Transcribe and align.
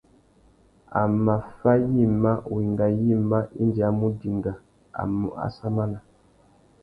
A 0.99 1.01
mà 1.23 1.35
fá 1.57 1.71
yïmá, 1.93 2.31
wenga 2.53 2.85
yïmá 3.03 3.39
indi 3.61 3.81
a 3.87 3.89
mù 3.99 4.07
dinga, 4.19 4.53
a 4.99 5.01
mù 5.17 5.27
assamana. 5.45 5.99